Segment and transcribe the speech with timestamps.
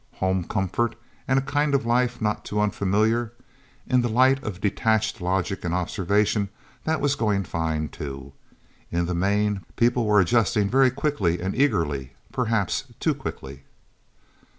[0.13, 0.95] Home, comfort,
[1.27, 3.33] and a kind of life not too unfamiliar?
[3.85, 6.49] In the light of detached logic and observation,
[6.85, 8.33] that was going fine, too.
[8.89, 12.13] In the main, people were adjusting very quickly and eagerly.
[12.31, 13.61] Perhaps too quickly.